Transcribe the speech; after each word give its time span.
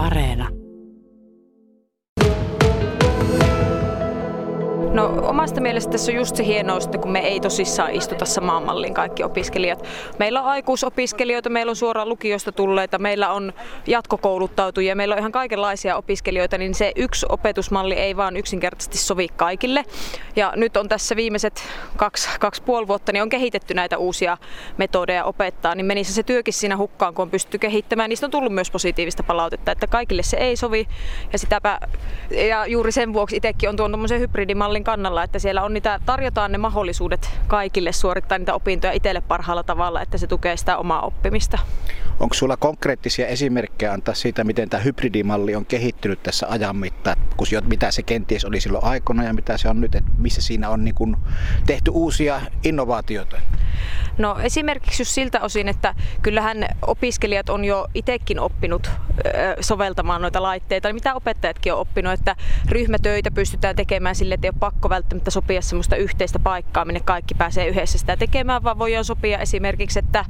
Areena. 0.00 0.59
Omasta 5.18 5.60
mielestä 5.60 5.92
tässä 5.92 6.12
on 6.12 6.16
just 6.16 6.36
se 6.36 6.44
hienous, 6.44 6.84
että 6.84 6.98
kun 6.98 7.10
me 7.10 7.18
ei 7.18 7.40
tosissaan 7.40 7.94
istuta 7.94 8.24
samaan 8.24 8.62
malliin 8.62 8.94
kaikki 8.94 9.24
opiskelijat. 9.24 9.84
Meillä 10.18 10.42
on 10.42 10.46
aikuisopiskelijoita, 10.46 11.50
meillä 11.50 11.70
on 11.70 11.76
suoraan 11.76 12.08
lukiosta 12.08 12.52
tulleita, 12.52 12.98
meillä 12.98 13.32
on 13.32 13.52
jatkokouluttautujia, 13.86 14.96
meillä 14.96 15.12
on 15.12 15.18
ihan 15.18 15.32
kaikenlaisia 15.32 15.96
opiskelijoita, 15.96 16.58
niin 16.58 16.74
se 16.74 16.92
yksi 16.96 17.26
opetusmalli 17.28 17.94
ei 17.94 18.16
vaan 18.16 18.36
yksinkertaisesti 18.36 18.98
sovi 18.98 19.28
kaikille. 19.36 19.84
Ja 20.36 20.52
nyt 20.56 20.76
on 20.76 20.88
tässä 20.88 21.16
viimeiset 21.16 21.62
kaksi, 21.96 22.28
kaksi 22.40 22.62
puoli 22.62 22.88
vuotta, 22.88 23.12
niin 23.12 23.22
on 23.22 23.28
kehitetty 23.28 23.74
näitä 23.74 23.98
uusia 23.98 24.38
metodeja 24.78 25.24
opettaa, 25.24 25.74
niin 25.74 25.86
menisi 25.86 26.12
se 26.12 26.22
työkin 26.22 26.54
siinä 26.54 26.76
hukkaan, 26.76 27.14
kun 27.14 27.22
on 27.22 27.30
pystytty 27.30 27.58
kehittämään. 27.58 28.08
Niistä 28.08 28.26
on 28.26 28.30
tullut 28.30 28.52
myös 28.52 28.70
positiivista 28.70 29.22
palautetta, 29.22 29.72
että 29.72 29.86
kaikille 29.86 30.22
se 30.22 30.36
ei 30.36 30.56
sovi. 30.56 30.88
Ja, 31.32 31.38
sitäpä, 31.38 31.80
ja 32.48 32.66
juuri 32.66 32.92
sen 32.92 33.12
vuoksi 33.12 33.36
itsekin 33.36 33.68
on 33.68 33.76
tuon 33.76 33.92
hybridimallin 34.20 34.58
mallin 34.58 34.84
kannalla, 35.00 35.22
että 35.22 35.38
siellä 35.38 35.62
on 35.62 35.74
niitä, 35.74 36.00
tarjotaan 36.06 36.52
ne 36.52 36.58
mahdollisuudet 36.58 37.30
kaikille 37.46 37.92
suorittaa 37.92 38.38
niitä 38.38 38.54
opintoja 38.54 38.92
itselle 38.92 39.20
parhaalla 39.20 39.62
tavalla, 39.62 40.02
että 40.02 40.18
se 40.18 40.26
tukee 40.26 40.56
sitä 40.56 40.76
omaa 40.76 41.00
oppimista. 41.00 41.58
Onko 42.20 42.34
sulla 42.34 42.56
konkreettisia 42.56 43.26
esimerkkejä 43.26 43.92
antaa 43.92 44.14
siitä, 44.14 44.44
miten 44.44 44.70
tämä 44.70 44.82
hybridimalli 44.82 45.54
on 45.54 45.66
kehittynyt 45.66 46.22
tässä 46.22 46.46
ajan 46.48 46.76
mittaan, 46.76 47.16
kun 47.36 47.46
mitä 47.66 47.90
se 47.90 48.02
kenties 48.02 48.44
oli 48.44 48.60
silloin 48.60 48.84
aikana 48.84 49.24
ja 49.24 49.32
mitä 49.32 49.56
se 49.56 49.68
on 49.68 49.80
nyt, 49.80 49.94
että 49.94 50.10
missä 50.18 50.42
siinä 50.42 50.68
on 50.68 50.84
niin 50.84 50.94
kun 50.94 51.16
tehty 51.66 51.90
uusia 51.90 52.40
innovaatioita? 52.64 53.36
No 54.18 54.38
esimerkiksi 54.42 55.02
just 55.02 55.10
siltä 55.10 55.40
osin, 55.40 55.68
että 55.68 55.94
kyllähän 56.22 56.66
opiskelijat 56.86 57.48
on 57.48 57.64
jo 57.64 57.86
itsekin 57.94 58.40
oppinut 58.40 58.90
soveltamaan 59.60 60.22
noita 60.22 60.42
laitteita, 60.42 60.92
mitä 60.92 61.14
opettajatkin 61.14 61.72
on 61.72 61.78
oppinut, 61.78 62.12
että 62.12 62.36
ryhmätöitä 62.68 63.30
pystytään 63.30 63.76
tekemään 63.76 64.14
sille, 64.14 64.34
että 64.34 64.46
ei 64.46 64.50
ole 64.50 64.56
pakko 64.60 64.88
välttämättä 64.88 65.30
sopia 65.30 65.62
semmoista 65.62 65.96
yhteistä 65.96 66.38
paikkaa, 66.38 66.84
minne 66.84 67.00
kaikki 67.00 67.34
pääsee 67.34 67.68
yhdessä 67.68 67.98
sitä 67.98 68.16
tekemään, 68.16 68.64
vaan 68.64 68.78
voidaan 68.78 69.04
sopia 69.04 69.38
esimerkiksi, 69.38 69.98
että 69.98 70.24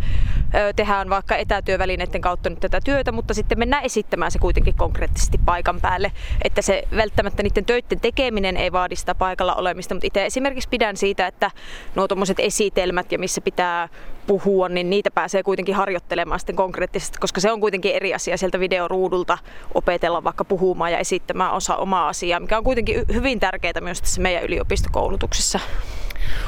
tehdään 0.77 1.11
vaikka 1.11 1.37
etätyövälineiden 1.37 2.21
kautta 2.21 2.51
nyt 2.51 2.61
tätä 2.61 2.81
työtä, 2.85 3.13
mutta 3.13 3.35
sitten 3.35 3.59
mennään 3.59 3.85
esittämään 3.85 4.31
se 4.31 4.39
kuitenkin 4.39 4.75
konkreettisesti 4.75 5.39
paikan 5.39 5.81
päälle, 5.81 6.13
että 6.45 6.63
se 6.63 6.83
välttämättä 6.97 7.43
niiden 7.43 7.65
töiden 7.65 8.01
tekeminen 8.01 8.57
ei 8.57 8.73
vaadi 8.73 8.97
sitä 8.97 9.15
paikalla 9.15 9.55
olemista, 9.55 9.95
mutta 9.95 10.07
itse 10.07 10.27
esimerkiksi 10.27 10.69
pidän 10.69 10.97
siitä, 10.97 11.27
että 11.27 11.51
nuo 11.95 12.07
esitelmät 12.39 13.13
ja 13.13 13.19
missä 13.19 13.41
pitää 13.41 13.89
puhua, 14.27 14.69
niin 14.69 14.91
niitä 14.91 15.11
pääsee 15.11 15.43
kuitenkin 15.43 15.75
harjoittelemaan 15.75 16.41
sitten 16.41 16.57
konkreettisesti, 16.57 17.19
koska 17.19 17.41
se 17.41 17.53
on 17.53 17.61
kuitenkin 17.61 17.95
eri 17.95 18.15
asia 18.15 18.37
sieltä 18.37 18.61
videoruudulta 18.61 19.39
opetella 19.75 20.25
vaikka 20.25 20.45
puhumaan 20.45 20.93
ja 20.93 20.99
esittämään 20.99 21.53
osa 21.53 21.77
omaa 21.77 22.09
asiaa, 22.09 22.41
mikä 22.41 22.59
on 22.59 22.65
kuitenkin 22.65 23.05
hyvin 23.13 23.41
tärkeää 23.41 23.81
myös 23.81 24.01
tässä 24.01 24.21
meidän 24.21 24.45
yliopistokoulutuksessa. 24.45 25.61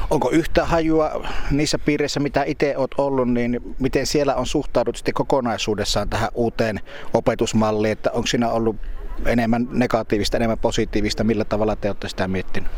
Onko 0.09 0.29
yhtä 0.31 0.65
hajua 0.65 1.27
niissä 1.51 1.79
piireissä, 1.79 2.19
mitä 2.19 2.43
itse 2.43 2.77
olet 2.77 2.91
ollut, 2.97 3.29
niin 3.29 3.75
miten 3.79 4.05
siellä 4.05 4.35
on 4.35 4.45
suhtaudut 4.45 4.95
sitten 4.95 5.13
kokonaisuudessaan 5.13 6.09
tähän 6.09 6.29
uuteen 6.33 6.79
opetusmalliin, 7.13 7.91
että 7.91 8.11
onko 8.11 8.27
siinä 8.27 8.49
ollut 8.49 8.75
enemmän 9.25 9.67
negatiivista, 9.71 10.37
enemmän 10.37 10.59
positiivista, 10.59 11.23
millä 11.23 11.45
tavalla 11.45 11.75
te 11.75 11.89
olette 11.89 12.09
sitä 12.09 12.27
miettinyt? 12.27 12.71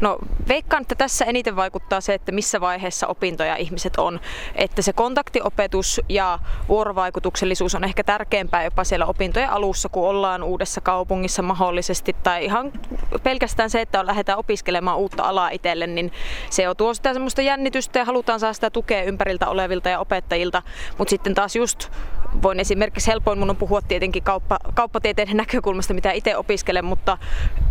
No 0.00 0.18
veikkaan, 0.48 0.82
että 0.82 0.94
tässä 0.94 1.24
eniten 1.24 1.56
vaikuttaa 1.56 2.00
se, 2.00 2.14
että 2.14 2.32
missä 2.32 2.60
vaiheessa 2.60 3.06
opintoja 3.06 3.56
ihmiset 3.56 3.96
on. 3.96 4.20
Että 4.54 4.82
se 4.82 4.92
kontaktiopetus 4.92 6.00
ja 6.08 6.38
vuorovaikutuksellisuus 6.68 7.74
on 7.74 7.84
ehkä 7.84 8.04
tärkeämpää 8.04 8.64
jopa 8.64 8.84
siellä 8.84 9.06
opintojen 9.06 9.50
alussa, 9.50 9.88
kun 9.88 10.08
ollaan 10.08 10.42
uudessa 10.42 10.80
kaupungissa 10.80 11.42
mahdollisesti. 11.42 12.16
Tai 12.22 12.44
ihan 12.44 12.72
pelkästään 13.22 13.70
se, 13.70 13.80
että 13.80 14.06
lähdetään 14.06 14.38
opiskelemaan 14.38 14.98
uutta 14.98 15.22
alaa 15.22 15.50
itselle, 15.50 15.86
niin 15.86 16.12
se 16.50 16.68
on 16.68 16.76
tuo 16.76 16.94
sitä 16.94 17.12
semmoista 17.12 17.42
jännitystä 17.42 17.98
ja 17.98 18.04
halutaan 18.04 18.40
saada 18.40 18.52
sitä 18.52 18.70
tukea 18.70 19.02
ympäriltä 19.02 19.48
olevilta 19.48 19.88
ja 19.88 19.98
opettajilta. 19.98 20.62
Mutta 20.98 21.10
sitten 21.10 21.34
taas 21.34 21.56
just 21.56 21.90
voin 22.42 22.60
esimerkiksi 22.60 23.10
helpoin 23.10 23.38
mun 23.38 23.50
on 23.50 23.56
puhua 23.56 23.82
tietenkin 23.82 24.22
kauppa, 24.22 24.58
kauppatieteen 24.74 25.28
näkökulmasta, 25.60 25.94
mitä 25.94 26.12
itse 26.12 26.36
opiskelen, 26.36 26.84
mutta 26.84 27.18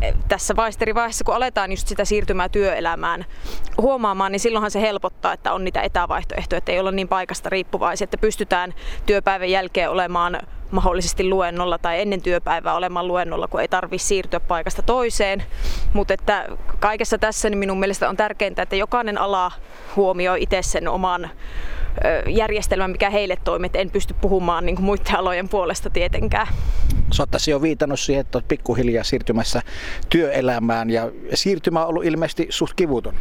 eh, 0.02 0.14
tässä 0.28 0.56
vaiheessa, 0.56 1.24
kun 1.26 1.36
aletaan 1.36 1.72
just 1.72 1.88
sitä 1.88 2.06
siirtymää 2.06 2.50
työelämään 2.50 3.26
huomaamaan, 3.78 4.32
niin 4.32 4.40
silloinhan 4.40 4.72
se 4.72 4.82
helpottaa, 4.82 5.34
että 5.34 5.54
on 5.54 5.64
niitä 5.64 5.82
etävaihtoehtoja, 5.82 6.58
että 6.58 6.72
ei 6.72 6.80
olla 6.80 6.92
niin 6.92 7.08
paikasta 7.08 7.50
riippuvaisia, 7.50 8.04
että 8.04 8.18
pystytään 8.18 8.74
työpäivän 9.06 9.50
jälkeen 9.50 9.90
olemaan 9.90 10.40
mahdollisesti 10.72 11.30
luennolla 11.30 11.78
tai 11.78 12.02
ennen 12.02 12.22
työpäivää 12.22 12.74
olemaan 12.74 13.08
luennolla, 13.08 13.48
kun 13.48 13.62
ei 13.62 13.68
tarvitse 13.68 14.08
siirtyä 14.08 14.40
paikasta 14.40 14.82
toiseen. 14.82 15.44
Mutta 15.94 16.14
että 16.14 16.46
kaikessa 16.80 17.18
tässä 17.18 17.50
niin 17.50 17.58
minun 17.58 17.80
mielestä 17.80 18.10
on 18.10 18.18
tärkeintä, 18.18 18.62
että 18.62 18.76
jokainen 18.76 19.18
ala 19.18 19.52
huomioi 19.96 20.44
itse 20.44 20.62
sen 20.62 20.88
oman 20.88 21.30
järjestelmä, 22.28 22.88
mikä 22.88 23.10
heille 23.10 23.38
toimii. 23.44 23.70
En 23.74 23.92
pysty 23.92 24.16
puhumaan 24.22 24.66
niin 24.66 24.76
kuin 24.76 24.86
muiden 24.86 25.16
alojen 25.16 25.50
puolesta 25.50 25.90
tietenkään. 25.90 26.48
Sä 27.14 27.24
oot 27.24 27.48
jo 27.48 27.62
viitannut 27.62 28.00
siihen, 28.00 28.22
että 28.22 28.38
olet 28.38 28.48
pikkuhiljaa 28.48 29.04
siirtymässä 29.04 29.62
työelämään 30.10 30.90
ja 30.90 31.12
siirtymä 31.34 31.82
on 31.82 31.90
ollut 31.90 32.06
ilmeisesti 32.06 32.48
suht 32.50 32.74
kivuton. 32.76 33.14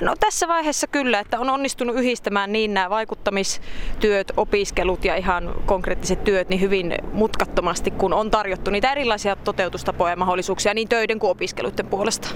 No 0.00 0.14
tässä 0.20 0.48
vaiheessa 0.48 0.86
kyllä, 0.86 1.20
että 1.20 1.40
on 1.40 1.50
onnistunut 1.50 1.96
yhdistämään 1.96 2.52
niin 2.52 2.74
nämä 2.74 2.90
vaikuttamistyöt, 2.90 4.32
opiskelut 4.36 5.04
ja 5.04 5.16
ihan 5.16 5.54
konkreettiset 5.66 6.24
työt 6.24 6.48
niin 6.48 6.60
hyvin 6.60 6.94
mutkattomasti, 7.12 7.90
kun 7.90 8.12
on 8.12 8.30
tarjottu 8.30 8.70
niitä 8.70 8.92
erilaisia 8.92 9.36
toteutustapoja 9.36 10.12
ja 10.12 10.16
mahdollisuuksia 10.16 10.74
niin 10.74 10.88
töiden 10.88 11.18
kuin 11.18 11.30
opiskeluiden 11.30 11.86
puolesta. 11.86 12.28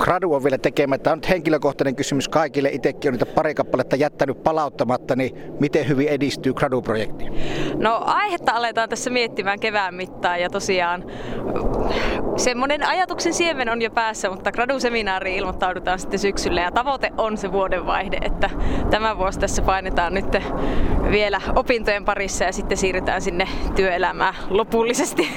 Gradu 0.00 0.34
on 0.34 0.44
vielä 0.44 0.58
tekemättä. 0.58 1.12
On 1.12 1.18
nyt 1.18 1.28
henkilökohtainen 1.28 1.96
kysymys 1.96 2.28
kaikille. 2.28 2.68
Itsekin 2.72 3.08
on 3.08 3.12
niitä 3.12 3.26
pari 3.26 3.54
kappaletta 3.54 3.96
jättänyt 3.96 4.42
palauttamatta, 4.42 5.16
niin 5.16 5.36
miten 5.60 5.88
hyvin 5.88 6.08
edistyy 6.08 6.54
gradu-projekti? 6.54 7.24
No 7.74 8.02
aihetta 8.04 8.52
aletaan 8.52 8.88
tässä 8.88 9.10
miettimään 9.10 9.60
kevään 9.60 9.94
mittaan 9.94 10.40
ja 10.40 10.50
tosiaan 10.50 11.04
semmoinen 12.36 12.86
ajatuksen 12.86 13.34
siemen 13.34 13.68
on 13.68 13.82
jo 13.82 13.90
päässä, 13.90 14.30
mutta 14.30 14.52
graduseminaariin 14.52 15.38
ilmoittaudutaan 15.38 15.98
sitten 15.98 16.18
syksyllä 16.18 16.60
ja 16.60 16.72
tavoite 16.72 17.10
on 17.18 17.36
se 17.36 17.52
vuodenvaihde, 17.52 18.18
että 18.22 18.50
tämä 18.90 19.18
vuosi 19.18 19.40
tässä 19.40 19.62
painetaan 19.62 20.14
nyt 20.14 20.36
vielä 21.10 21.40
opintojen 21.56 22.04
parissa 22.04 22.44
ja 22.44 22.52
sitten 22.52 22.76
siirrytään 22.78 23.22
sinne 23.22 23.48
työelämään 23.76 24.34
lopullisesti. 24.50 25.30